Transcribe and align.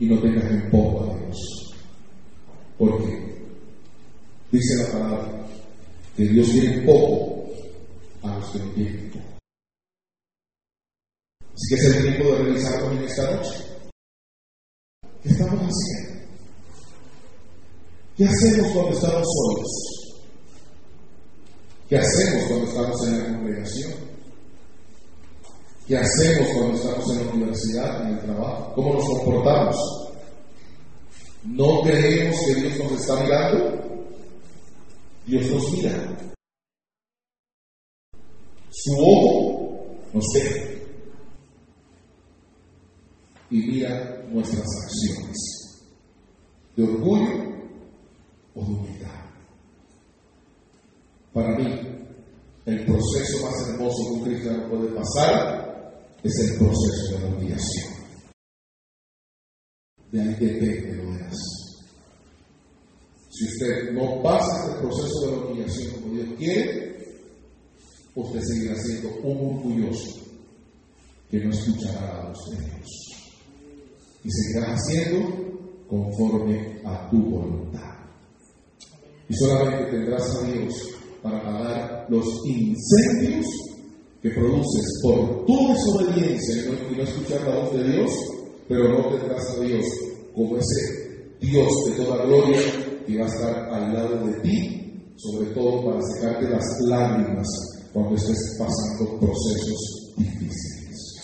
Y 0.00 0.06
no 0.06 0.18
tengas 0.18 0.50
en 0.50 0.70
poco 0.70 1.04
a 1.04 1.18
Dios. 1.18 1.74
Porque 2.78 3.38
dice 4.50 4.82
la 4.82 4.92
palabra 4.92 5.46
que 6.16 6.24
Dios 6.24 6.50
tiene 6.50 6.82
poco 6.86 7.44
a 8.22 8.38
los 8.38 8.50
que. 8.50 8.60
Así 11.54 11.68
que 11.68 11.74
es 11.74 11.84
el 11.84 12.02
tiempo 12.02 12.32
de 12.32 12.44
revisarnos 12.44 12.92
en 12.92 13.04
esta 13.04 13.30
noche. 13.30 13.64
¿Qué 15.22 15.28
estamos 15.28 15.60
haciendo? 15.60 16.20
¿Qué 18.16 18.24
hacemos 18.24 18.72
cuando 18.72 18.92
estamos 18.92 19.26
solos? 19.28 19.68
¿Qué 21.88 21.98
hacemos 21.98 22.48
cuando 22.48 22.66
estamos 22.66 23.06
en 23.06 23.18
la 23.18 23.24
congregación? 23.38 24.09
¿Qué 25.90 25.98
hacemos 25.98 26.48
cuando 26.54 26.74
estamos 26.76 27.10
en 27.10 27.26
la 27.26 27.32
universidad, 27.32 28.02
en 28.02 28.14
el 28.14 28.20
trabajo? 28.20 28.72
¿Cómo 28.76 28.94
nos 28.94 29.04
comportamos? 29.08 29.76
¿No 31.42 31.82
creemos 31.82 32.36
que 32.46 32.60
Dios 32.60 32.78
nos 32.78 32.92
está 32.92 33.20
mirando? 33.20 34.06
Dios 35.26 35.50
nos 35.50 35.72
mira. 35.72 36.16
Su 38.70 38.92
ojo 39.00 39.84
nos 40.14 40.24
ve 40.32 40.86
y 43.50 43.56
mira 43.56 44.22
nuestras 44.28 44.68
acciones 44.84 45.82
de 46.76 46.84
orgullo 46.84 47.52
o 48.54 48.64
de 48.64 48.74
humildad. 48.74 49.24
Para 51.32 51.58
mí, 51.58 51.66
el 52.66 52.86
proceso 52.86 53.44
más 53.44 53.68
hermoso 53.68 54.04
que 54.04 54.12
un 54.12 54.22
cristiano 54.22 54.68
puede 54.68 54.86
pasar 54.92 55.59
es 56.22 56.38
el 56.38 56.58
proceso 56.58 57.14
de 57.14 57.20
la 57.20 57.36
humillación. 57.36 57.94
De 60.12 60.20
ahí 60.20 60.34
depende 60.34 60.96
lo 60.96 61.12
demás. 61.12 61.36
Si 63.30 63.44
usted 63.46 63.92
no 63.92 64.22
pasa 64.22 64.72
el 64.72 64.80
proceso 64.80 65.20
de 65.20 65.30
la 65.30 65.46
humillación 65.46 65.92
como 65.94 66.14
Dios 66.14 66.28
quiere, 66.36 66.90
usted 68.14 68.40
seguirá 68.42 68.76
siendo 68.76 69.08
un 69.22 69.56
orgulloso 69.56 70.20
que 71.30 71.44
no 71.44 71.50
escuchará 71.50 72.22
la 72.22 72.28
voz 72.28 72.50
de 72.50 72.56
Dios. 72.56 72.88
Y 74.24 74.30
seguirá 74.30 74.74
haciendo 74.74 75.50
conforme 75.88 76.80
a 76.84 77.08
tu 77.08 77.18
voluntad. 77.18 77.94
Y 79.28 79.34
solamente 79.36 79.90
tendrás 79.92 80.36
a 80.36 80.42
Dios 80.42 80.74
para 81.22 81.38
apagar 81.38 82.06
los 82.10 82.26
incendios 82.46 83.46
que 84.22 84.30
produces 84.30 85.00
por 85.02 85.46
tu 85.46 85.68
desobediencia 85.68 86.62
y 86.62 86.96
no, 86.96 87.02
escuchar 87.02 87.42
la 87.48 87.56
voz 87.56 87.72
de 87.72 87.92
Dios, 87.92 88.10
pero 88.68 88.88
no 88.90 89.16
tendrás 89.16 89.50
a 89.56 89.60
Dios 89.60 89.86
como 90.34 90.56
ese 90.58 91.36
Dios 91.40 91.68
de 91.86 92.04
toda 92.04 92.24
gloria 92.26 92.60
que 93.06 93.18
va 93.18 93.24
a 93.24 93.28
estar 93.28 93.68
al 93.70 93.94
lado 93.94 94.26
de 94.26 94.40
ti, 94.40 95.14
sobre 95.16 95.50
todo 95.50 95.86
para 95.86 96.02
secarte 96.02 96.48
las 96.50 96.64
lágrimas 96.86 97.48
cuando 97.92 98.14
estés 98.14 98.56
pasando 98.58 99.18
procesos 99.18 100.12
difíciles. 100.18 101.16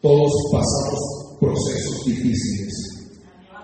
Todos 0.00 0.32
pasamos 0.50 1.36
procesos 1.40 2.04
difíciles. 2.06 2.74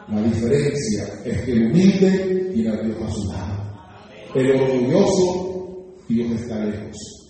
La 0.08 0.20
diferencia 0.22 1.22
es 1.24 1.42
que 1.42 1.52
el 1.52 1.66
humilde 1.70 2.50
tiene 2.52 2.68
a 2.68 2.82
Dios 2.82 2.96
a 3.02 3.10
su 3.10 3.24
lado. 3.28 3.54
El 4.34 4.60
orgulloso, 4.60 5.94
Dios 6.08 6.40
está 6.40 6.62
lejos. 6.62 7.23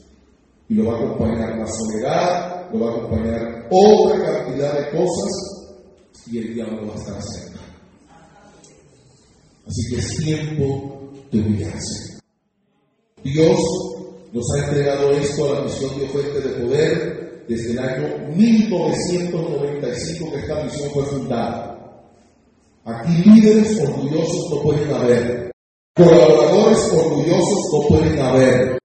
Y 0.74 0.76
lo 0.76 0.86
va 0.86 0.94
a 0.94 1.04
acompañar 1.04 1.56
la 1.56 1.66
soledad, 1.68 2.68
lo 2.72 2.80
va 2.80 2.90
a 2.90 2.96
acompañar 2.96 3.68
otra 3.70 4.18
cantidad 4.24 4.72
de 4.76 4.90
cosas 4.98 5.32
y 6.26 6.38
el 6.38 6.52
diablo 6.52 6.88
va 6.88 6.94
a 6.94 6.96
estar 6.96 7.22
cerca. 7.22 7.60
Así 9.64 9.88
que 9.88 10.00
es 10.00 10.16
tiempo 10.16 11.12
de 11.30 11.38
humillarse. 11.38 12.18
Dios 13.22 13.60
nos 14.32 14.44
ha 14.52 14.64
entregado 14.64 15.12
esto 15.12 15.44
a 15.44 15.60
la 15.60 15.64
misión 15.64 15.96
de 15.96 16.08
fuente 16.08 16.40
de 16.40 16.64
poder 16.64 17.44
desde 17.46 17.70
el 17.70 17.78
año 17.78 18.34
1995 18.34 20.32
que 20.32 20.38
esta 20.40 20.64
misión 20.64 20.90
fue 20.90 21.04
fundada. 21.04 22.02
Aquí 22.84 23.12
líderes 23.30 23.80
orgullosos 23.80 24.50
no 24.50 24.60
pueden 24.60 24.92
haber. 24.92 25.52
Colaboradores 25.94 26.92
orgullosos 26.92 27.70
no 27.72 27.80
pueden 27.86 28.18
haber. 28.18 28.83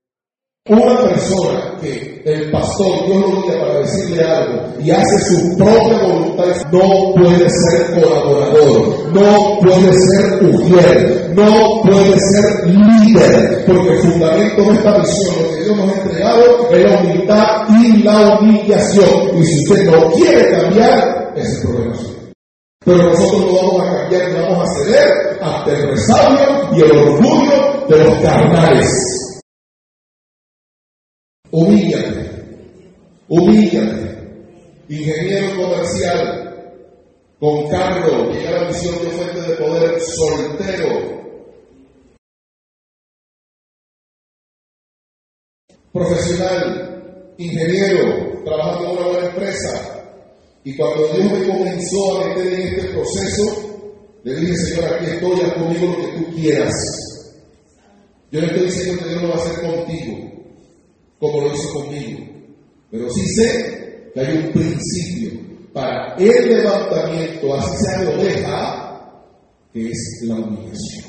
Una 0.68 1.02
persona 1.02 1.78
que 1.82 2.22
el 2.26 2.52
pastor 2.52 3.06
Dios 3.06 3.22
lo 3.22 3.42
guía 3.42 3.60
para 3.60 3.80
decirle 3.80 4.24
algo 4.24 4.62
y 4.80 4.92
hace 4.92 5.20
su 5.20 5.58
propia 5.58 6.04
voluntad 6.04 6.46
no 6.72 7.14
puede 7.16 7.50
ser 7.50 8.02
colaborador, 8.02 9.14
no 9.14 9.60
puede 9.62 9.92
ser 9.94 10.44
mujer, 10.44 11.32
no 11.34 11.82
puede 11.82 12.20
ser 12.20 12.68
líder, 12.68 13.66
porque 13.66 13.90
el 13.90 14.00
fundamento 14.00 14.64
de 14.64 14.74
esta 14.74 15.00
misión, 15.00 15.36
lo 15.42 15.50
que 15.50 15.64
Dios 15.64 15.78
nos 15.78 15.90
ha 15.90 16.02
entregado, 16.02 16.70
es 16.72 16.84
la 16.84 17.00
humildad 17.00 17.68
y 17.82 18.04
la 18.04 18.40
humillación. 18.40 19.38
Y 19.38 19.46
si 19.46 19.64
usted 19.64 19.90
no 19.90 20.12
quiere 20.12 20.52
cambiar, 20.52 21.34
ese 21.36 21.48
es 21.48 21.56
el 21.56 21.68
problema. 21.68 21.98
Pero 22.86 23.04
nosotros 23.04 23.42
no 23.42 23.54
vamos 23.54 23.82
a 23.82 24.02
cambiar, 24.02 24.32
no 24.32 24.42
vamos 24.50 24.70
a 24.70 24.84
ceder 24.84 25.40
ante 25.42 25.72
el 25.72 25.90
resabio 25.90 26.70
y 26.76 26.82
el 26.82 26.92
orgullo 26.92 27.86
de 27.88 28.04
los 28.04 28.20
carnales. 28.20 29.19
Humíllate, 31.52 32.30
humíllate. 33.28 34.20
Ingeniero 34.88 35.56
comercial, 35.56 36.40
con 37.40 37.70
cargo, 37.70 38.32
llega 38.32 38.50
a 38.50 38.62
la 38.62 38.68
misión 38.68 38.96
de 39.04 39.10
fuente 39.10 39.42
de 39.42 39.56
poder 39.56 40.00
soltero. 40.02 41.20
Profesional, 45.92 47.34
ingeniero, 47.38 48.44
trabajando 48.44 48.86
en 48.86 48.98
una 48.98 49.08
buena 49.08 49.30
empresa, 49.30 50.04
y 50.64 50.76
cuando 50.76 51.08
Dios 51.14 51.32
me 51.32 51.48
comenzó 51.48 52.22
a 52.22 52.28
meter 52.28 52.54
en 52.54 52.62
este 52.62 52.90
proceso, 52.90 53.70
le 54.24 54.36
dije, 54.36 54.56
Señor, 54.56 54.94
aquí 54.94 55.06
estoy, 55.06 55.42
haz 55.42 55.54
conmigo 55.54 55.88
lo 55.88 55.98
que 55.98 56.18
tú 56.18 56.36
quieras. 56.36 56.74
Yo 58.32 58.42
no 58.42 58.48
estoy 58.48 58.66
diciendo 58.66 59.04
que 59.04 59.10
Dios 59.10 59.22
lo 59.24 59.30
va 59.30 59.36
a 59.36 59.38
hacer 59.38 59.62
contigo, 59.62 60.29
como 61.20 61.42
lo 61.42 61.54
hizo 61.54 61.74
conmigo. 61.74 62.26
Pero 62.90 63.10
sí 63.10 63.26
sé 63.36 64.12
que 64.14 64.20
hay 64.20 64.38
un 64.38 64.52
principio 64.52 65.40
para 65.74 66.16
el 66.16 66.50
levantamiento, 66.50 67.54
así 67.56 67.78
sea 67.86 68.02
de 68.02 68.16
oveja, 68.16 69.26
que 69.72 69.92
es 69.92 70.22
la 70.24 70.36
humillación. 70.36 71.06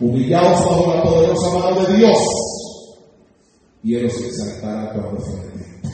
Humillados 0.00 0.64
bajo 0.64 0.94
la 0.94 1.02
poderosa 1.02 1.58
mano 1.58 1.86
de 1.86 1.96
Dios, 1.96 2.18
y 3.82 3.94
Él 3.94 4.06
os 4.06 4.20
exaltará 4.20 4.92
cuando 4.92 5.20
fuere 5.20 5.48
tiempo. 5.50 5.88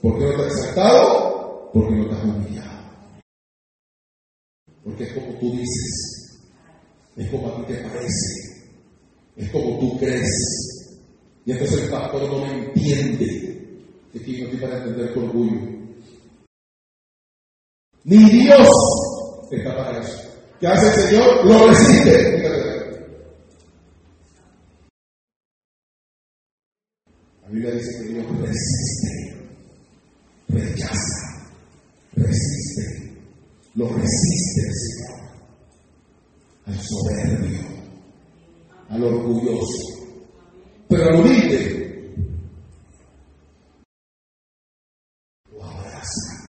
¿Por 0.00 0.18
qué 0.18 0.24
no 0.24 0.36
te 0.36 0.42
has 0.42 0.58
exaltado? 0.58 1.70
Porque 1.72 1.94
no 1.94 2.08
te 2.08 2.14
has 2.14 2.24
humillado. 2.24 2.82
Porque 4.84 5.04
es 5.04 5.12
como 5.12 5.38
tú 5.38 5.52
dices, 5.52 6.40
es 7.16 7.30
como 7.30 7.48
a 7.48 7.56
ti 7.56 7.72
te 7.72 7.78
parece, 7.82 8.68
es 9.36 9.50
como 9.50 9.78
tú 9.78 9.98
crees. 9.98 10.71
Y 11.44 11.52
entonces 11.52 11.82
el 11.82 11.90
pastor 11.90 12.30
no 12.30 12.46
me 12.46 12.66
entiende. 12.66 13.42
Que 14.12 14.18
aquí 14.18 14.40
no 14.40 14.44
estoy 14.44 14.60
para 14.60 14.78
entender 14.78 15.14
tu 15.14 15.20
orgullo. 15.20 15.60
Ni 18.04 18.30
Dios 18.30 18.68
está 19.50 19.76
para 19.76 20.00
eso. 20.00 20.18
¿Qué 20.60 20.66
hace 20.66 20.86
el 20.86 21.08
Señor? 21.08 21.46
Lo 21.46 21.68
resiste. 21.68 22.42
La 27.42 27.48
Biblia 27.48 27.72
dice 27.72 27.98
que 27.98 28.14
Dios 28.14 28.26
resiste, 28.40 29.36
rechaza, 30.48 31.50
resiste, 32.14 33.12
lo 33.74 33.88
resiste 33.88 34.62
Señor 34.70 35.12
al 36.66 36.80
soberbio, 36.80 37.60
al 38.88 39.04
orgulloso. 39.04 39.91
Pero 41.02 41.18
humilde 41.18 41.82
casa. 45.58 46.46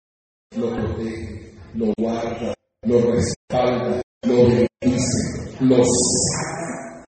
Lo 0.56 0.74
protege, 0.74 1.54
lo 1.74 1.92
guarda, 1.96 2.52
lo 2.82 3.12
respalda, 3.12 4.02
lo 4.26 4.36
bendice, 4.48 5.56
lo 5.60 5.76
sana. 5.84 7.04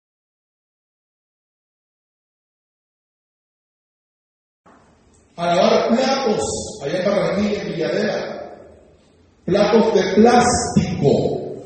A 5.36 5.88
platos, 5.88 6.80
allá 6.84 6.98
en 6.98 7.04
Barranquilla, 7.04 7.62
en 7.62 7.72
Villadera, 7.72 8.56
platos 9.44 9.94
de 9.94 10.14
plástico, 10.14 11.56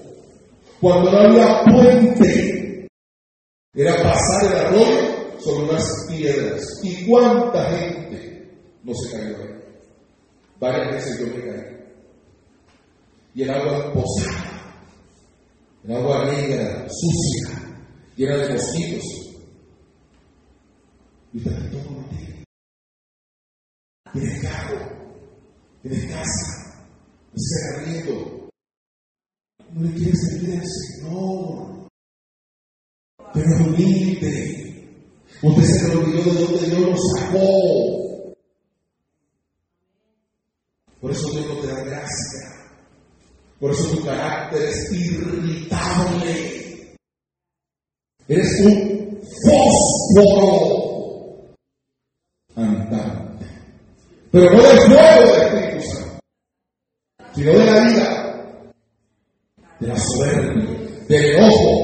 cuando 0.80 1.10
no 1.10 1.18
había 1.18 1.64
puente, 1.64 2.88
era 3.74 4.02
pasar 4.02 4.44
el 4.46 4.66
arroyo 4.66 5.15
sobre 5.46 5.68
unas 5.68 6.06
piedras. 6.08 6.66
¿Y 6.82 7.06
cuánta 7.06 7.70
gente 7.70 8.50
no 8.82 8.92
se 8.94 9.16
cayó 9.16 9.36
ahí? 9.36 9.62
Varias 10.58 10.92
veces 10.92 11.20
yo 11.20 11.26
me 11.26 11.44
caí. 11.44 11.76
Y 13.34 13.42
el 13.42 13.50
agua 13.50 13.92
posada, 13.92 14.80
el 15.84 15.96
agua 15.96 16.24
negra, 16.24 16.88
sucia, 16.88 17.78
llena 18.16 18.36
de 18.38 18.52
mosquitos. 18.54 19.04
Y 21.32 21.40
te 21.40 21.50
todo 21.50 21.84
contigo. 21.84 22.44
Tienes 24.12 24.42
carro, 24.42 24.78
tienes 25.82 26.06
casa, 26.06 26.86
estás 27.34 27.76
arriendo. 27.76 28.48
No 29.72 29.82
le 29.82 29.94
quieres 29.94 30.18
servir 30.30 30.58
al 30.58 30.66
Señor. 30.66 31.88
Pero 33.34 33.66
humilde. 33.66 34.65
Usted 35.42 35.64
se 35.64 35.96
olvidó 35.96 36.32
de 36.32 36.40
dónde 36.40 36.66
Dios 36.66 36.80
lo 36.80 36.96
sacó. 36.96 38.34
Por 41.00 41.10
eso 41.10 41.30
Dios 41.30 41.46
no 41.46 41.56
te 41.60 41.66
da 41.66 41.84
gracia. 41.84 42.56
Por 43.60 43.70
eso 43.70 43.96
tu 43.96 44.02
carácter 44.04 44.62
es 44.62 44.92
irritable. 44.92 46.96
Eres 48.28 48.60
un 48.64 49.20
fósforo 49.44 50.86
andante. 52.56 53.46
Pero 54.30 54.50
no 54.50 54.62
del 54.62 54.80
fuego 54.80 55.32
del 55.32 55.42
Espíritu 55.42 55.82
Santo, 55.90 56.18
sino 57.34 57.52
de 57.52 57.64
la 57.64 57.80
vida, 57.80 58.08
de 59.80 59.86
la 59.86 59.98
soberbia, 59.98 60.64
del 61.08 61.24
enojo. 61.24 61.75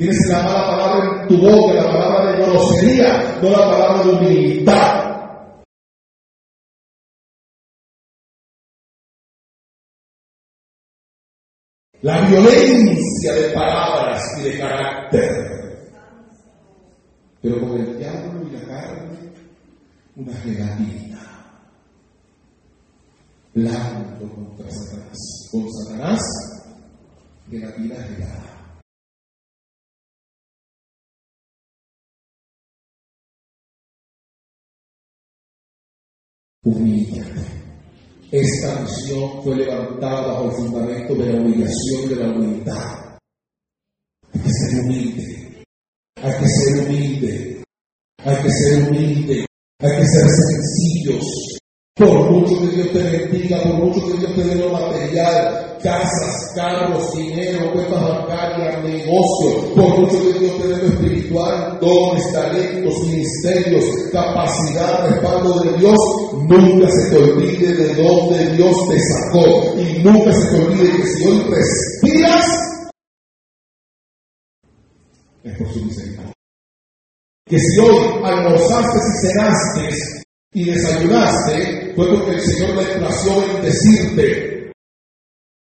Tienes 0.00 0.28
la 0.30 0.42
mala 0.42 0.66
palabra 0.66 1.20
en 1.20 1.28
tu 1.28 1.36
boca, 1.36 1.74
la 1.74 1.92
palabra 1.92 2.32
de 2.32 2.42
grosería, 2.46 3.38
no 3.42 3.50
la 3.50 3.70
palabra 3.70 4.02
de 4.02 4.10
humildad. 4.12 5.20
La 12.00 12.28
violencia 12.30 13.34
de 13.34 13.50
palabras 13.50 14.22
y 14.38 14.44
de 14.44 14.58
carácter. 14.58 15.30
Pero 17.42 17.60
con 17.60 17.78
el 17.78 17.98
diablo 17.98 18.48
y 18.48 18.52
la 18.52 18.66
carne, 18.66 19.18
una 20.16 20.34
gelatina. 20.38 21.20
Blanco 23.52 24.34
contra 24.34 24.70
Satanás. 24.70 25.48
Con 25.52 25.70
Satanás, 25.70 26.20
gelatina 27.50 27.96
gelada. 27.96 28.49
Humíllate. 36.62 37.40
Esta 38.30 38.80
misión 38.82 39.42
fue 39.42 39.56
levantada 39.56 40.26
bajo 40.26 40.50
el 40.50 40.56
fundamento 40.56 41.14
de 41.14 41.32
la 41.32 41.40
humillación 41.40 42.08
de 42.08 42.16
la 42.16 42.28
humildad. 42.28 43.18
Hay 44.32 44.40
que 44.42 44.50
ser 44.50 44.84
humilde. 44.84 45.64
Hay 46.16 46.32
que 46.38 46.48
ser 46.48 46.86
humilde. 46.86 47.64
Hay 48.24 48.42
que 48.42 48.50
ser 48.50 48.88
humilde. 48.88 49.46
Hay 49.80 49.96
que 49.96 50.06
ser 50.06 50.28
sencillos. 50.28 51.49
Por 52.00 52.30
mucho 52.30 52.58
que 52.58 52.68
Dios 52.68 52.92
te 52.92 52.98
bendiga, 52.98 53.62
por 53.62 53.74
mucho 53.74 54.00
que 54.06 54.16
Dios 54.16 54.34
te 54.34 54.42
dé 54.42 54.54
lo 54.54 54.70
material, 54.70 55.76
casas, 55.82 56.50
carros, 56.54 57.12
dinero, 57.14 57.70
cuentas 57.74 58.00
bancarias, 58.00 58.82
negocios, 58.82 59.64
por 59.76 59.98
mucho 59.98 60.16
que 60.22 60.38
Dios 60.38 60.62
te 60.62 60.68
dé 60.68 60.76
lo 60.78 60.88
espiritual, 60.94 61.78
dones, 61.78 62.32
talentos, 62.32 63.06
ministerios, 63.06 63.84
capacidad, 64.10 65.10
respaldo 65.10 65.60
de 65.60 65.76
Dios, 65.76 65.98
nunca 66.48 66.90
se 66.90 67.10
te 67.10 67.16
olvide 67.18 67.74
de 67.74 67.94
dónde 68.02 68.56
Dios 68.56 68.76
te 68.88 68.98
sacó 68.98 69.78
y 69.78 70.02
nunca 70.02 70.32
se 70.32 70.56
te 70.56 70.64
olvide 70.64 70.96
que 70.96 71.06
si 71.06 71.26
hoy 71.26 71.44
respiras, 71.50 72.46
es 75.44 75.58
por 75.58 75.70
su 75.70 75.84
misericordia. 75.84 76.32
Que 77.46 77.58
si 77.58 77.78
hoy 77.78 78.22
almorzaste 78.24 78.96
y 78.96 79.28
cenaste 79.28 80.20
y 80.52 80.64
desayunaste, 80.64 81.92
fue 81.94 82.08
porque 82.08 82.32
el 82.32 82.40
Señor 82.40 82.76
le 82.76 82.98
plació 82.98 83.40
bendecirte. 83.40 84.50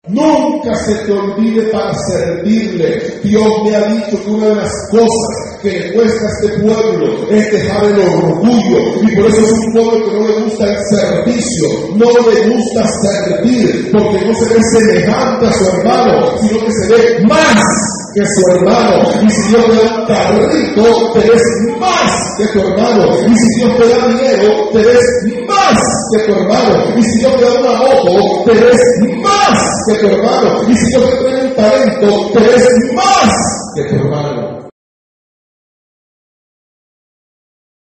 Nunca 0.09 0.73
se 0.85 0.95
te 1.05 1.13
olvide 1.13 1.63
para 1.73 1.93
servirle. 1.95 3.21
Dios 3.25 3.45
me 3.65 3.75
ha 3.75 3.89
dicho 3.89 4.23
que 4.23 4.31
una 4.31 4.49
de 4.49 4.55
las 4.55 4.73
cosas 4.91 5.59
que 5.63 5.71
le 5.71 5.95
cuesta 5.95 6.27
a 6.27 6.47
este 6.47 6.63
pueblo 6.63 7.29
es 7.31 7.53
dejar 7.53 7.85
el 7.87 7.99
orgullo. 8.01 9.03
Y 9.03 9.17
por 9.17 9.27
eso 9.27 9.41
es 9.41 9.51
un 9.51 9.73
pueblo 9.73 10.05
que 10.05 10.17
no 10.17 10.29
le 10.29 10.41
gusta 10.45 10.65
el 10.65 10.79
servicio, 10.91 11.69
no 11.97 12.31
le 12.31 12.55
gusta 12.55 12.87
servir, 13.03 13.91
porque 13.91 14.27
no 14.27 14.35
se 14.35 14.55
ve 14.55 14.61
semejante 14.63 15.47
a 15.47 15.53
su 15.53 15.65
hermano, 15.71 16.39
sino 16.41 16.61
que 16.61 16.73
se 16.73 16.95
ve 16.95 17.25
más 17.27 17.96
que 18.17 18.23
su 18.25 18.51
hermano. 18.51 19.23
Y 19.23 19.31
si 19.31 19.49
Dios 19.51 19.67
te 19.67 19.77
da 19.77 19.93
un 19.93 20.07
carrito, 20.07 21.13
te 21.13 21.21
ves 21.21 21.43
más 21.79 22.35
que 22.39 22.47
tu 22.47 22.61
hermano. 22.67 23.15
Y 23.29 23.37
si 23.37 23.61
Dios 23.61 23.77
te 23.77 23.89
da 23.89 24.09
dinero, 24.09 24.71
te 24.73 24.79
ves 24.79 25.47
más 25.47 25.81
que 26.13 26.25
tu 26.25 26.33
hermano. 26.33 26.99
Y 26.99 27.03
si 27.03 27.19
Dios 27.19 27.37
te 27.37 27.45
da 27.45 27.61
una 27.61 27.77
moto, 27.77 28.45
te 28.47 28.53
ves 28.53 28.81
más 29.23 29.61
que 29.87 29.95
tu 29.99 30.07
hermano. 30.07 30.71
Y 30.71 30.75
si 30.75 30.87
Dios 30.89 31.11
te 31.11 31.17
trae 31.19 31.47
un 31.47 31.55
talento, 31.57 32.31
te 32.33 32.41
ves 32.41 32.69
más 32.95 33.33
que 33.75 33.85
tu 33.85 33.95
hermano. 33.97 34.69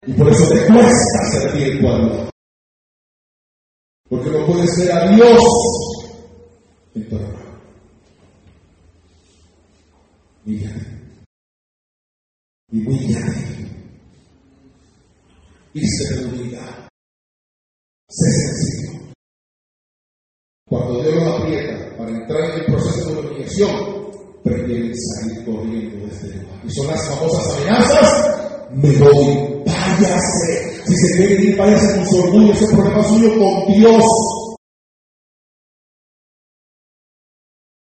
Y 0.06 0.12
por 0.12 0.28
eso 0.28 0.48
te 0.48 0.66
cuesta 0.66 1.30
servir 1.30 1.80
pueblo. 1.80 2.30
Porque 4.08 4.30
no 4.30 4.46
puedes 4.46 4.76
ver 4.78 4.92
a 4.92 5.08
Dios 5.08 5.42
en 6.96 7.08
tu 7.08 7.16
hermano. 7.16 7.45
Humíllate. 10.46 10.86
Y 12.70 12.86
humíllate. 12.86 13.66
Sé 15.74 16.14
de 16.14 16.24
humildad. 16.24 16.88
Sé 18.08 18.30
sencillo. 18.30 19.12
Cuando 20.68 21.02
Dios 21.02 21.14
los 21.16 21.40
aprieta 21.40 21.96
para 21.96 22.10
entrar 22.10 22.50
en 22.50 22.60
el 22.60 22.66
proceso 22.66 23.10
de 23.10 23.28
humillación, 23.28 23.70
prefieren 24.44 24.94
salir 24.96 25.44
corriendo 25.44 26.06
de 26.06 26.12
este 26.12 26.26
lugar. 26.28 26.60
Y 26.64 26.70
son 26.70 26.86
las 26.86 27.08
famosas 27.08 27.56
amenazas. 27.56 28.70
Me 28.70 28.98
voy, 28.98 29.64
váyase. 29.66 30.82
Si 30.86 30.96
se 30.96 31.16
quiere 31.16 31.42
ir, 31.42 31.56
váyase 31.56 31.96
con 31.96 32.06
su 32.06 32.22
orgullo, 32.22 32.52
ese 32.52 32.66
problema 32.68 33.02
suyo 33.02 33.30
con 33.38 33.72
Dios. 33.72 34.04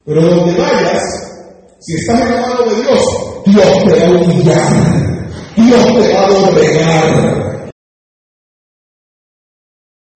Pero 0.03 0.22
donde 0.22 0.60
vayas, 0.60 1.30
si 1.81 1.95
estás 1.95 2.21
en 2.21 2.35
la 2.35 2.41
mano 2.41 2.63
de 2.65 2.75
Dios, 2.83 3.01
Dios 3.45 3.83
te 3.85 4.00
va 4.00 4.05
a 4.05 4.11
humillar. 4.11 5.21
Dios 5.55 5.85
te 5.85 6.13
va 6.13 6.25
a 6.25 6.29
doblegar. 6.29 7.71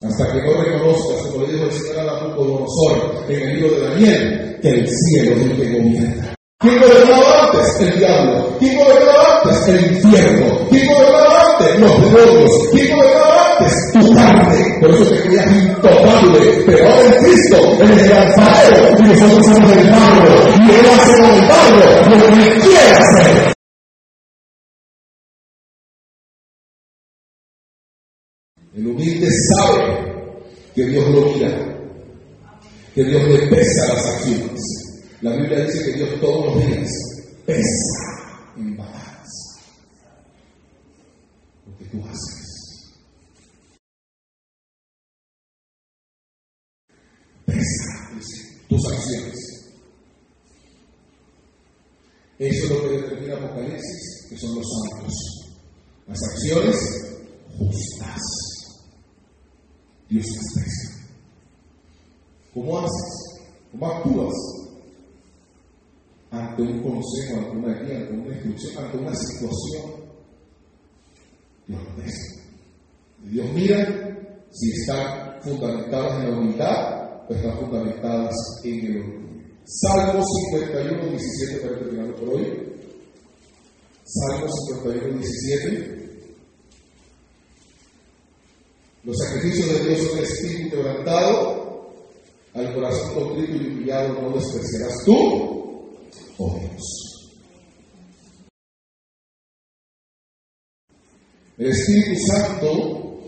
Hasta 0.02 0.32
que 0.32 0.42
no 0.42 0.62
reconozcas, 0.62 1.26
como 1.26 1.44
le 1.44 1.52
dijo 1.52 1.64
el 1.64 1.72
Señor 1.72 1.98
a 1.98 2.04
Nabucodonosor 2.04 3.24
en 3.28 3.40
el 3.40 3.54
libro 3.56 3.74
de 3.74 3.88
Daniel, 3.88 4.58
que 4.62 4.68
el 4.68 4.88
cielo 4.88 5.36
es 5.36 5.42
el 5.42 5.56
que 5.56 5.72
gobierna. 5.72 6.34
¿Quién 6.60 6.80
gobernaba 6.80 7.46
antes? 7.46 7.80
El 7.80 7.98
diablo. 7.98 8.56
¿Quién 8.60 8.78
gobernaba 8.78 9.42
antes? 9.42 9.68
El 9.68 9.92
infierno. 9.92 10.68
¿Quién 10.70 10.86
gobernaba 10.86 11.52
antes? 11.52 11.80
Los 11.80 12.00
demonios. 12.00 12.50
¿Quién 12.70 12.96
gobernaba 12.96 13.56
antes? 13.58 13.74
Tu 13.92 14.14
carne. 14.14 14.64
Por 14.80 14.90
eso 14.90 15.10
te 15.10 15.22
creías 15.22 15.56
intocable. 15.56 16.62
Pero 16.64 16.88
ahora 16.88 17.06
en 17.06 17.24
Cristo, 17.24 17.56
Él 17.80 17.90
es 17.90 18.02
el 18.02 18.12
alfarero 18.12 18.98
y 18.98 19.02
nosotros 19.02 19.46
somos 19.46 19.72
el 19.72 19.90
barro. 19.90 20.05
Lo 21.66 22.16
que 22.18 22.60
quiere 22.60 22.90
hacer. 22.90 23.54
El 28.74 28.86
humilde 28.86 29.28
sabe 29.54 30.42
que 30.74 30.84
Dios 30.84 31.08
lo 31.08 31.32
mira, 31.32 31.48
que 32.94 33.04
Dios 33.04 33.22
le 33.28 33.48
pesa 33.48 33.94
las 33.94 34.06
acciones. 34.16 34.60
La 35.22 35.34
Biblia 35.34 35.64
dice 35.64 35.84
que 35.84 35.92
Dios 35.92 36.20
todos 36.20 36.54
los 36.54 36.66
días 36.66 36.90
pesa 37.46 38.52
en 38.56 38.76
balanza 38.76 39.60
lo 41.66 41.78
que 41.78 41.84
tú 41.86 42.04
haces. 42.06 42.46
tus 48.68 48.92
acciones. 48.92 49.25
Eso 52.38 52.64
es 52.64 52.70
lo 52.70 52.82
que 52.82 52.96
determina 52.96 53.34
Apocalipsis, 53.36 54.26
que 54.28 54.38
son 54.38 54.54
los 54.56 54.66
santos. 54.66 55.14
Las 56.06 56.22
acciones 56.22 56.76
justas. 57.58 58.20
Dios 60.08 60.26
las 60.26 60.50
aprecia. 60.50 60.90
¿Cómo 62.54 62.78
haces? 62.78 63.40
¿Cómo 63.72 63.86
actúas? 63.86 64.34
Ante 66.30 66.62
un 66.62 66.82
consejo, 66.82 67.38
ante 67.38 67.56
una 67.56 67.74
guía, 67.80 67.98
ante 67.98 68.12
una 68.12 68.34
instrucción, 68.34 68.84
ante 68.84 68.98
una 68.98 69.14
situación. 69.14 70.06
Dios 71.66 71.82
lo 71.82 71.90
aprecia. 71.90 72.42
Dios 73.24 73.52
mira 73.54 74.46
si 74.50 74.70
están 74.72 75.42
fundamentadas 75.42 76.22
en 76.22 76.30
la 76.30 76.38
unidad 76.38 77.26
o 77.28 77.34
están 77.34 77.58
fundamentadas 77.58 78.34
en 78.64 78.86
el 78.86 79.00
orgullo. 79.00 79.35
Salmo 79.66 80.22
51, 80.52 81.10
17 81.10 81.60
para 81.60 81.78
terminar 81.80 82.14
por 82.14 82.28
hoy. 82.28 82.72
Salmo 84.04 84.46
51, 84.68 85.18
17. 85.18 85.96
Los 89.02 89.16
sacrificios 89.18 89.68
de 89.68 89.88
Dios 89.88 90.08
son 90.08 90.18
espíritu 90.20 90.76
quebrantado, 90.76 91.92
al 92.54 92.74
corazón 92.74 93.14
contrito 93.14 93.52
y 93.54 93.66
humillado 93.66 94.22
no 94.22 94.36
despreciarás 94.36 95.04
tú, 95.04 95.90
oh 96.38 96.60
Dios. 96.60 97.06
El 101.58 101.66
Espíritu 101.66 102.20
Santo 102.26 103.20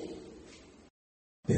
te 1.46 1.54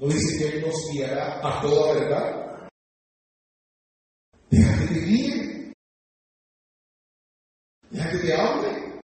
¿No 0.00 0.08
dice 0.08 0.38
que 0.38 0.48
Él 0.48 0.62
nos 0.62 0.90
guiará 0.90 1.46
a 1.46 1.60
toda 1.60 1.92
verdad? 1.92 2.68
Deja 4.48 4.78
que 4.78 4.94
te 4.94 5.00
guíe. 5.00 5.72
Deja 7.90 8.10
que 8.10 8.18
te 8.18 8.34
hable. 8.34 9.00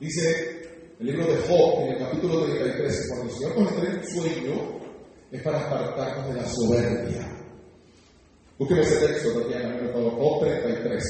Dice 0.00 0.94
el 0.98 1.06
libro 1.06 1.26
de 1.26 1.36
Job, 1.42 1.82
en 1.82 1.92
el 1.92 1.98
capítulo 1.98 2.46
33, 2.46 3.08
cuando 3.08 3.24
el 3.26 3.38
Señor 3.38 3.58
nos 3.58 3.76
trae 3.76 3.98
un 3.98 4.06
sueño, 4.06 4.80
es 5.30 5.42
para 5.42 5.66
apartarnos 5.66 6.34
de 6.34 6.40
la 6.40 6.48
soberbia. 6.48 7.46
Búsqueme 8.58 8.80
ese 8.80 9.06
texto, 9.06 9.38
Tatiana, 9.38 9.78
por 9.80 9.92
favor, 9.92 10.12
Job 10.14 10.40
33. 10.44 11.04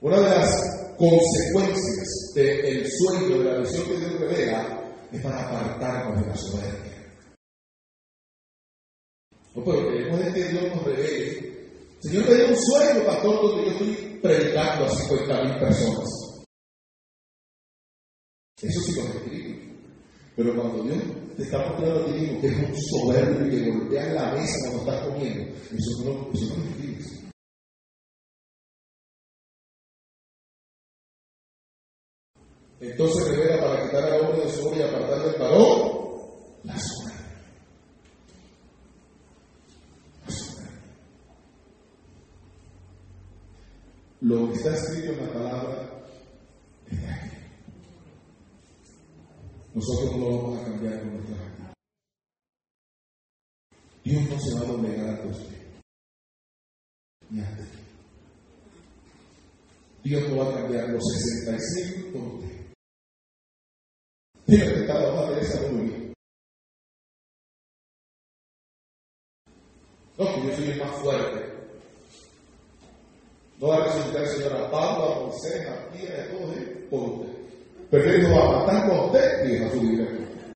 Una 0.00 0.16
de 0.16 0.30
las 0.30 0.94
consecuencias 0.96 2.32
del 2.34 2.90
sueño, 2.90 3.38
de 3.38 3.44
la 3.44 3.58
visión 3.58 3.84
que 3.84 3.98
Dios 3.98 4.18
revela, 4.18 4.80
es 5.12 5.22
para 5.22 5.48
apartarnos 5.48 6.20
de 6.20 6.28
la 6.28 6.36
soberbia. 6.36 6.90
No, 9.54 9.64
pero 9.64 9.88
queremos 9.88 10.20
es 10.20 10.34
que 10.34 10.48
Dios 10.48 10.74
nos 10.74 10.84
revele. 10.84 11.50
Señor 12.00 12.28
me 12.28 12.34
dio 12.34 12.48
un 12.48 12.56
sueño, 12.56 13.04
pastor, 13.04 13.42
donde 13.42 13.64
yo 13.64 13.70
estoy 13.72 14.20
predicando 14.22 14.84
a 14.84 14.88
50 14.88 15.44
mil 15.44 15.58
personas. 15.58 16.08
Eso 18.62 18.80
sí 18.80 18.94
lo 18.94 19.02
escrito. 19.02 19.74
Pero 20.36 20.54
cuando 20.54 20.82
Dios 20.84 21.02
te 21.36 21.42
está 21.42 21.58
mostrando 21.58 22.04
ti 22.04 22.12
mismo 22.12 22.40
que 22.40 22.46
es 22.46 22.56
un 22.56 22.76
soberbio 22.76 23.46
y 23.46 23.50
que 23.50 23.70
golpea 23.70 24.12
la 24.12 24.32
mesa 24.32 24.70
cuando 24.70 24.78
estás 24.80 25.06
comiendo, 25.08 25.54
eso 25.54 26.04
no, 26.04 26.30
eso 26.32 26.56
no 26.56 26.64
lo 26.64 26.70
escribes. 26.70 27.29
Entonces 32.80 33.28
revela 33.28 33.60
para 33.62 33.84
quitar 33.84 34.04
al 34.04 34.20
hombre 34.22 34.44
de 34.46 34.50
su 34.50 34.66
obra 34.66 34.78
y 34.78 34.82
apartar 34.82 35.22
del 35.22 35.38
varón 35.38 36.00
la 36.64 36.78
soberbia. 36.78 37.20
La 40.26 40.32
soberbia. 40.32 40.80
Lo 44.22 44.48
que 44.48 44.54
está 44.56 44.74
escrito 44.74 45.12
en 45.12 45.26
la 45.26 45.32
palabra 45.32 46.04
es 46.90 47.00
de 47.02 47.08
aquí. 47.08 47.36
Nosotros 49.74 50.16
no 50.16 50.28
lo 50.30 50.42
vamos 50.42 50.60
a 50.60 50.64
cambiar 50.64 51.00
con 51.00 51.14
nuestras 51.14 51.38
actitudes. 51.38 51.74
Dios 54.04 54.30
no 54.30 54.40
se 54.40 54.54
va 54.54 54.60
a 54.60 54.72
doblegar 54.72 55.20
a 55.20 55.26
usted. 55.26 55.56
Ni 57.28 57.40
a 57.40 57.56
ti. 57.56 57.62
Dios 60.02 60.28
no 60.30 60.36
va 60.38 60.50
a 60.50 60.54
cambiar 60.54 60.88
los 60.88 61.02
65 61.04 62.18
con 62.18 62.38
usted. 62.38 62.59
Tiene 64.50 64.64
que 64.64 64.92
mamá 64.92 65.28
Teresa 65.28 65.60
muy 65.70 65.86
bien. 65.86 66.12
No, 70.18 70.24
que 70.34 70.48
yo 70.48 70.56
soy 70.56 70.70
el 70.72 70.78
más 70.80 70.96
fuerte. 71.00 71.54
No 73.60 73.68
va 73.68 73.76
a 73.76 73.84
resucitar 73.84 74.22
el 74.24 74.28
Señor 74.28 74.56
a 74.56 74.70
Pablo, 74.72 75.04
a 75.04 75.20
Moisés, 75.20 75.68
a 75.68 75.88
Pía, 75.92 76.24
a 76.24 76.28
todos 76.30 76.56
ellos, 76.56 76.78
por 76.90 77.00
usted. 77.10 78.22
No 78.22 78.34
va 78.34 78.44
a 78.44 78.58
matar 78.58 78.88
con 78.88 78.98
usted 79.06 79.44
y 79.44 79.52
deja 79.52 79.70
su 79.70 79.78
aquí. 79.78 80.50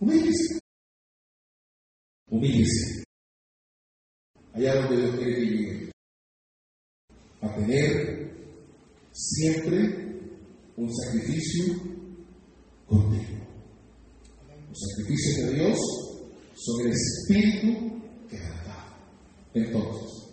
Humíllese. 0.00 0.58
Humíllese. 2.28 3.04
Allá 4.52 4.74
donde 4.74 4.96
Dios 4.98 5.16
quiere 5.16 5.34
que 5.34 5.46
llegue. 5.46 5.92
A 7.40 7.54
tener 7.54 8.30
siempre 9.12 10.13
un 10.76 10.90
sacrificio 10.92 11.74
contigo. 12.86 13.44
Los 14.68 14.78
sacrificios 14.90 15.46
de 15.46 15.54
Dios 15.54 15.78
son 16.54 16.86
el 16.86 16.92
espíritu 16.92 18.02
que 18.28 18.38
da. 18.38 18.98
Entonces, 19.54 20.28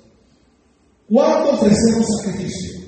¿cuándo 1.08 1.52
ofrecemos 1.52 2.06
sacrificio? 2.24 2.82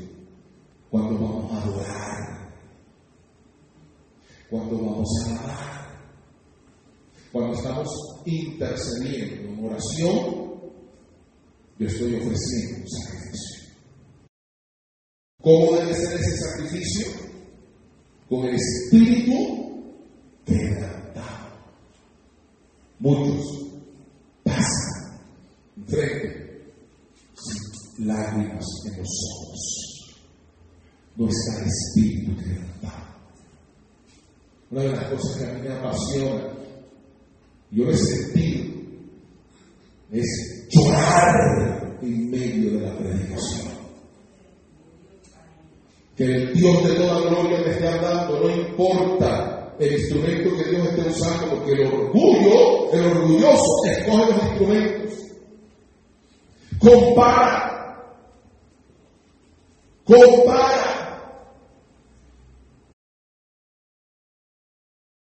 Cuando 0.90 1.14
vamos 1.16 1.52
a 1.52 1.62
adorar, 1.64 2.54
cuando 4.50 4.78
vamos 4.78 5.10
a 5.26 5.30
amar, 5.30 5.74
cuando 7.32 7.56
estamos 7.56 7.90
intercediendo 8.26 9.50
en 9.50 9.66
oración, 9.66 10.44
yo 11.80 11.88
estoy 11.88 12.16
ofreciendo 12.16 12.82
un 12.82 12.90
sacrificio. 12.90 13.74
¿Cómo 15.42 15.76
debe 15.76 15.94
ser 15.96 16.20
ese 16.20 16.38
sacrificio? 16.38 17.23
Con 18.30 18.46
el 18.46 18.56
espíritu 18.56 19.84
quebrantado. 20.46 21.50
Muchos 23.00 23.68
pasan 24.44 25.20
frente 25.88 26.74
sin 27.36 28.08
lágrimas 28.08 28.66
en 28.86 28.98
los 28.98 29.10
ojos 29.32 29.84
no 31.16 31.28
está 31.28 31.62
el 31.62 31.68
espíritu 31.68 32.36
quebrantado. 32.38 33.04
Una 34.72 34.82
de 34.82 34.92
las 34.92 35.04
cosas 35.06 35.38
que 35.38 35.46
a 35.46 35.54
mí 35.54 35.62
me 35.62 35.74
apasiona, 35.74 36.44
yo 37.72 37.90
he 37.90 37.98
sentido, 37.98 38.74
es 40.12 40.68
llorar 40.70 41.98
en 42.02 42.32
medio 42.32 42.80
de 42.80 42.80
la 42.80 42.98
predicación. 42.98 43.73
Que 46.16 46.26
el 46.26 46.54
Dios 46.54 46.84
de 46.84 46.96
toda 46.96 47.22
gloria 47.22 47.60
me 47.60 47.72
esté 47.72 47.88
hablando, 47.88 48.40
no 48.40 48.50
importa 48.50 49.74
el 49.80 49.94
instrumento 49.94 50.56
que 50.56 50.70
Dios 50.70 50.88
esté 50.88 51.10
usando, 51.10 51.56
porque 51.56 51.72
el 51.72 51.88
orgullo, 51.88 52.94
el 52.94 53.06
orgulloso, 53.06 53.86
escoge 53.90 54.32
los 54.32 54.44
instrumentos. 54.44 55.14
Compara. 56.80 57.74
Compara. 60.06 60.94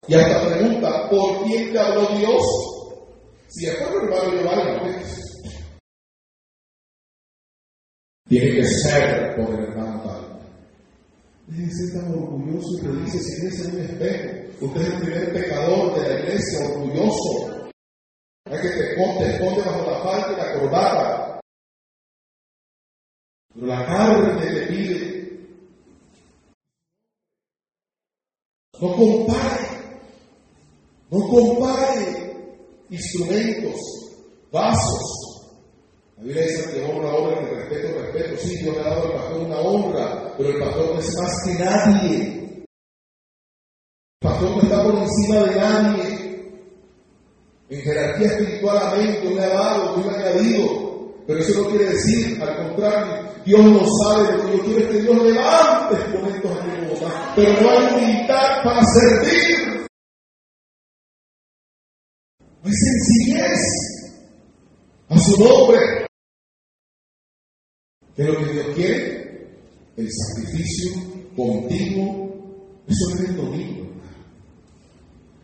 Y 0.07 0.13
hasta 0.15 0.47
pregunta, 0.47 1.09
¿por 1.09 1.43
quién 1.45 1.71
te 1.71 1.79
habló 1.79 2.07
Dios? 2.17 2.43
Si 3.47 3.65
es 3.65 3.75
por 3.77 4.03
hermano 4.03 4.33
yo 4.33 4.45
valgo, 4.49 4.93
tiene 8.27 8.55
que 8.55 8.63
ser 8.65 9.35
por 9.35 9.53
el 9.53 9.65
hermano 9.65 10.22
ser 11.49 11.93
tan 11.93 12.13
orgulloso 12.13 12.79
y 12.79 12.87
le 12.87 13.03
dice, 13.03 13.19
si 13.19 13.47
es 13.47 13.65
en 13.65 13.75
un 13.75 13.81
espejo. 13.81 14.65
Usted 14.65 14.81
es 14.81 14.93
el 14.93 15.01
primer 15.01 15.33
pecador 15.33 15.95
de 15.95 16.07
la 16.07 16.19
iglesia, 16.19 16.69
orgulloso. 16.69 17.69
Hay 18.45 18.61
que 18.61 18.69
te 18.69 18.91
esconde, 18.91 19.33
esconde 19.33 19.61
bajo 19.61 19.91
la 19.91 20.03
falda 20.03 20.31
y 20.31 20.35
la 20.37 20.59
corbata. 20.59 21.41
Pero 23.53 23.67
la 23.67 23.85
carne 23.85 24.51
le 24.51 24.67
pide. 24.67 25.13
No 28.79 28.95
compare. 28.95 29.67
No 31.09 31.27
compare 31.27 32.33
instrumentos, 32.89 33.79
vasos. 34.51 35.32
La 36.17 36.23
Biblia 36.23 36.45
dice 36.45 36.71
que 36.71 36.83
honra, 36.83 37.13
honra, 37.13 37.39
que 37.39 37.55
respeto, 37.55 38.01
respeto. 38.01 38.37
Sí, 38.37 38.57
Dios 38.57 38.75
le 38.75 38.81
ha 38.81 38.89
dado 38.89 39.03
al 39.05 39.13
pastor 39.13 39.37
una 39.41 39.59
honra, 39.59 40.33
pero 40.37 40.49
el 40.49 40.59
pastor 40.59 40.93
no 40.93 40.99
es 40.99 41.15
más 41.17 41.43
que 41.45 41.63
nadie. 41.63 42.65
Pastor 44.19 44.49
no 44.51 44.61
está 44.61 44.83
por 44.83 44.95
encima 44.95 45.43
de 45.43 45.55
nadie. 45.55 46.23
En 47.69 47.81
jerarquía 47.81 48.27
espiritual, 48.27 48.77
amén, 48.77 49.17
Dios 49.21 49.33
le 49.33 49.43
ha 49.43 49.49
dado, 49.49 49.95
Dios 49.95 50.05
le 50.05 50.23
ha 50.23 50.29
añadido. 50.29 50.83
Pero 51.25 51.39
eso 51.39 51.61
no 51.61 51.69
quiere 51.69 51.85
decir, 51.85 52.43
al 52.43 52.57
contrario, 52.57 53.31
Dios 53.45 53.61
no 53.61 53.81
sabe 54.03 54.37
lo 54.37 54.45
que 54.45 54.57
yo 54.57 54.63
quiero 54.63 54.89
que 54.89 55.01
Dios 55.01 55.23
levante 55.23 55.95
exponentes 55.95 56.51
aquí 56.51 56.69
en 56.69 56.87
Bogotá. 56.87 57.33
Pero 57.35 57.61
no 57.61 57.69
hay 57.69 57.93
humildad 57.93 58.63
para 58.63 58.81
servir. 58.85 59.87
No 62.61 62.69
hay 62.69 62.73
sencillez 62.73 63.59
a 65.09 65.19
su 65.19 65.43
nombre. 65.43 66.02
¿Qué 68.15 68.23
lo 68.23 68.37
que 68.37 68.53
Dios 68.53 68.67
quiere? 68.75 69.47
El 69.97 70.07
sacrificio 70.11 71.01
continuo. 71.35 72.83
Eso 72.87 73.15
es 73.15 73.29
el 73.29 73.35
domingo. 73.35 73.87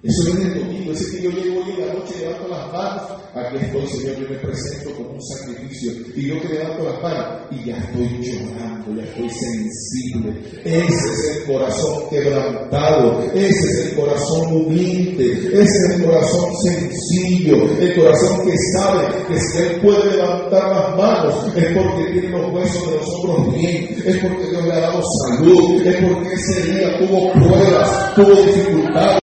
Eso 0.01 0.32
el 0.32 0.58
domingo, 0.58 0.94
ese 0.94 1.12
que 1.12 1.24
yo 1.24 1.29
llego 1.29 1.60
hoy 1.60 1.72
en 1.72 1.88
la 1.88 1.94
noche 1.94 2.13
y 2.15 2.22
levanto 2.22 2.48
las 2.48 2.72
manos, 2.72 3.03
aquí 3.36 3.58
estoy, 3.58 3.86
Señor, 3.86 4.15
yo 4.15 4.29
me 4.29 4.36
presento 4.38 4.96
como 4.96 5.10
un 5.10 5.22
sacrificio, 5.22 5.91
y 6.15 6.27
yo 6.29 6.41
que 6.41 6.53
levanto 6.53 6.86
las 6.86 7.03
manos, 7.03 7.25
y 7.51 7.65
ya 7.65 7.77
estoy 7.79 8.08
llorando, 8.24 8.96
ya 8.96 9.03
estoy 9.03 9.29
sensible. 9.29 10.41
Ese 10.63 10.86
es 10.88 11.36
el 11.36 11.53
corazón 11.53 12.10
quebrantado, 12.10 13.24
ese 13.34 13.50
es 13.50 13.88
el 13.88 13.96
corazón 13.98 14.53
humilde, 14.53 15.34
ese 15.34 15.63
es 15.63 15.91
el 15.94 16.06
corazón 16.06 16.50
sencillo, 16.63 17.56
el 17.82 17.96
corazón 17.98 18.48
que 18.48 18.56
sabe 18.77 19.06
que 19.27 19.38
si 19.38 19.58
Él 19.58 19.82
puede 19.82 20.15
levantar 20.15 20.70
las 20.70 20.96
manos, 20.96 21.58
es 21.58 21.75
porque 21.75 22.12
tiene 22.13 22.29
los 22.29 22.53
huesos 22.53 22.89
de 22.89 22.96
los 22.96 23.10
hombros 23.15 23.53
bien, 23.53 24.01
es 24.06 24.18
porque 24.20 24.50
Dios 24.50 24.63
le 24.63 24.72
ha 24.72 24.79
dado 24.79 25.01
salud, 25.27 25.86
es 25.86 26.06
porque 26.06 26.34
ese 26.36 26.72
día 26.72 27.00
tuvo 27.00 27.34
pruebas, 27.34 28.15
tuvo 28.15 28.34
dificultades. 28.44 29.20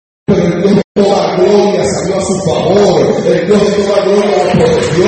Gloria 1.35 1.83
salió 1.83 2.17
a 2.17 2.21
su 2.21 2.35
favor. 2.49 3.27
El 3.27 3.47
Dios 3.47 3.61
de 3.61 3.83
toda 3.83 4.03
gloria 4.03 4.37
lo 4.37 4.51
protegió, 4.51 5.07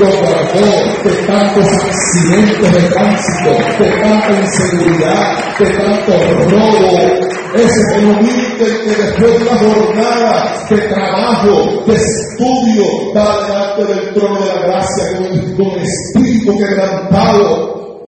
lo 0.00 0.06
guardó 0.20 0.68
de 1.04 1.26
tantos 1.26 1.66
accidentes 1.66 2.72
de 2.72 2.88
tránsito, 2.90 3.50
de 3.84 3.90
tanta 4.00 4.40
inseguridad, 4.40 5.58
de 5.58 5.66
tanto 5.70 6.12
robo. 6.50 7.26
Ese 7.54 7.80
es 7.80 8.04
humilde 8.04 8.66
que 8.84 9.02
después 9.02 9.38
de 9.38 9.48
una 9.48 9.58
jornada 9.58 10.66
de 10.68 10.78
trabajo, 10.88 11.84
de 11.86 11.94
estudio, 11.94 13.14
va 13.14 13.46
delante 13.46 13.94
del 13.94 14.14
trono 14.14 14.40
de 14.40 14.46
la 14.46 14.60
gracia 14.66 15.04
con, 15.16 15.56
con 15.56 15.78
espíritu 15.78 16.58
quebrantado. 16.58 18.04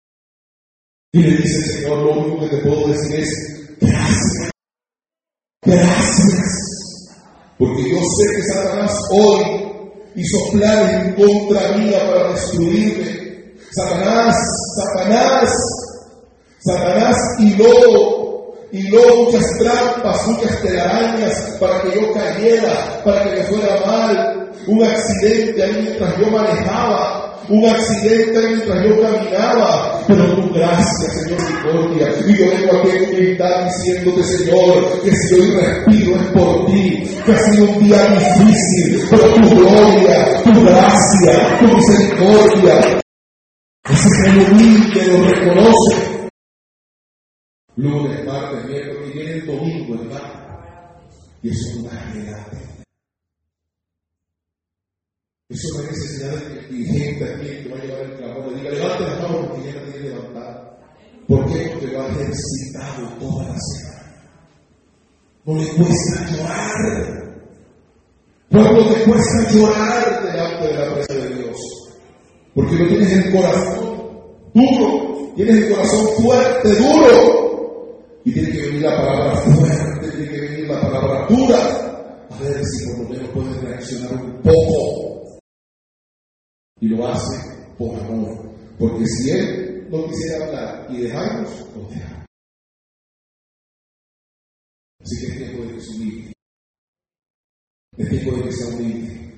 Y 1.13 1.21
le 1.21 1.38
dice, 1.38 1.79
Señor, 1.79 2.00
lo 2.00 2.12
único 2.12 2.39
que 2.41 2.57
te 2.57 2.62
puedo 2.63 2.88
decir 2.88 3.19
es, 3.19 3.77
gracias. 3.79 4.51
Gracias. 5.63 6.66
Porque 7.58 7.90
yo 7.90 7.98
sé 7.98 8.36
que 8.36 8.44
Satanás 8.44 8.96
hoy 9.12 9.68
hizo 10.16 10.38
planes 10.52 11.06
en 11.06 11.14
contra 11.14 11.78
mía 11.78 12.00
para 12.08 12.32
destruirme. 12.34 13.28
Satanás, 13.72 14.36
Satanás, 14.76 15.52
Satanás 16.60 17.18
hiló, 17.40 18.54
hiló 18.72 19.24
muchas 19.24 19.46
trampas, 19.60 20.28
muchas 20.28 20.62
telarañas 20.62 21.58
para 21.60 21.82
que 21.82 22.00
yo 22.00 22.14
cayera, 22.14 23.02
para 23.04 23.24
que 23.24 23.30
me 23.38 23.44
fuera 23.44 23.86
mal. 23.86 24.52
Un 24.68 24.84
accidente 24.84 25.64
ahí 25.64 25.82
mientras 25.82 26.18
yo 26.20 26.28
manejaba, 26.30 27.26
un 27.50 27.65
accidente 27.65 28.48
mientras 28.48 28.86
yo 28.86 29.01
caminaba, 29.01 30.03
pero 30.08 30.36
tu 30.36 30.53
gracia, 30.53 31.10
Señor, 31.24 31.39
misericordia. 31.39 32.08
Y 32.27 32.38
yo 32.38 32.46
vengo 32.50 32.77
aquí 32.77 32.89
en 32.89 33.10
humildad 33.10 33.65
diciéndote, 33.65 34.24
Señor, 34.24 35.02
que 35.04 35.12
si 35.15 35.36
hoy 35.36 35.52
respiro 35.52 36.15
es 36.15 36.28
por 36.28 36.65
ti, 36.65 37.17
que 37.26 37.32
ha 37.32 37.38
sido 37.38 37.69
un 37.71 37.84
día 37.84 38.06
difícil, 38.08 39.08
pero 39.10 39.34
tu 39.36 39.56
gloria, 39.56 40.43
tu 40.43 40.63
gracia, 40.63 41.60
tu 41.60 41.76
misericordia. 41.76 43.02
Ese 43.89 44.08
es 44.08 44.28
el 44.28 44.52
humilde 44.52 45.08
lo 45.08 45.30
reconoce. 45.30 46.30
Lunes, 47.78 48.26
martes, 48.26 48.65
miércoles, 48.65 49.13
viene 49.13 49.32
el 49.34 49.45
domingo, 49.45 49.95
hermano. 49.95 50.34
Y 51.43 51.50
eso 51.50 51.69
es 51.69 51.76
una 51.78 51.91
generate. 52.12 52.77
Eso 55.49 55.77
me 55.77 55.83
necesidad 55.86 56.31
de 56.31 56.43
que 56.43 56.60
el 56.60 56.69
dirigente 56.69 57.23
aquí, 57.23 57.47
que 57.63 57.69
va 57.69 57.77
a 57.77 57.81
llevar 57.81 58.01
el 58.01 58.17
clamor, 58.17 58.51
le 58.51 58.57
diga, 58.57 58.69
levante 58.69 59.03
la 59.03 59.15
mano 59.15 59.47
porque 59.47 59.71
ya 59.71 59.79
la 59.79 59.91
tiene 59.91 60.10
levantar. 60.10 60.77
¿Por 61.25 61.45
qué? 61.45 61.69
Porque 61.71 61.88
lo 61.88 62.01
ha 62.01 62.07
ejercitado 62.07 63.07
toda 63.17 63.47
la 63.47 63.57
semana. 63.57 64.27
No 65.45 65.55
le 65.55 65.67
cuesta 65.67 66.31
llorar. 66.31 67.38
Pueblo 68.49 68.93
te 68.93 69.03
cuesta 69.05 69.51
llorar 69.53 70.23
delante 70.25 70.67
de 70.67 70.73
la 70.73 70.93
presencia 70.93 71.29
de 71.29 71.36
Dios. 71.36 71.57
Porque 72.53 72.75
no 72.75 72.88
tienes 72.89 73.12
el 73.13 73.31
corazón 73.31 73.99
duro, 74.53 75.33
tienes 75.38 75.55
el 75.55 75.69
corazón 75.69 76.07
fuerte, 76.23 76.75
duro. 76.75 78.19
Y 78.25 78.33
tiene 78.33 78.51
que 78.51 78.62
venir 78.63 78.81
la 78.81 78.97
palabra 78.97 79.36
fuerte, 79.38 80.10
tiene 80.10 80.29
que 80.29 80.41
venir 80.41 80.67
la 80.67 80.81
palabra 80.81 81.25
dura. 81.29 81.88
A 82.29 82.43
ver 82.43 82.62
si 82.65 82.86
por 82.88 82.99
lo 82.99 83.10
menos 83.10 83.29
puedes 83.29 83.62
reaccionar 83.62 84.13
un 84.13 84.41
poco 84.41 84.66
lo 86.88 87.08
hace 87.08 87.38
por 87.78 87.95
amor. 88.00 88.52
Porque 88.78 89.06
si 89.06 89.32
Él 89.32 89.88
no 89.89 90.08
quisiera 90.08 90.45
hablar 90.45 90.88
y 90.89 91.02
dejarnos, 91.02 91.76
nos 91.76 91.89
deja. 91.89 92.26
Así 95.02 95.19
que 95.19 95.28
es 95.28 95.38
tiempo 95.38 95.63
de 95.63 95.73
que 95.73 95.82
se 95.82 95.95
humilde. 95.95 96.34
Es 97.97 98.10
tiempo 98.10 98.36
de 98.36 98.43
que 98.43 98.52
sea 98.52 98.67
humilde. 98.76 99.34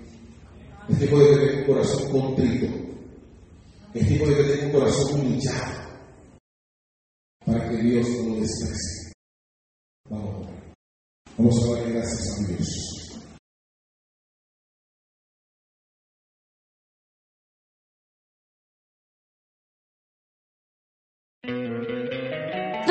Es 0.90 0.98
tiempo 0.98 1.20
de 1.20 1.26
que 1.26 1.46
tenga 1.46 1.60
un 1.60 1.68
corazón 1.68 2.12
contrito. 2.12 2.66
Es 3.94 4.08
tiempo 4.08 4.28
de 4.28 4.36
que 4.36 4.44
tenga 4.44 4.66
un 4.66 4.72
corazón 4.72 5.22
humillado. 5.22 5.90
Para 7.46 7.70
que 7.70 7.78
Dios 7.78 8.10
no 8.10 8.30
lo 8.30 8.42
desprecie. 8.42 9.14
Vamos 10.10 10.48
a 10.48 10.60
Vamos 11.38 11.64
a 11.64 11.74
darle 11.74 11.94
gracias 11.94 12.38
a 12.38 12.48
Dios. 12.48 12.99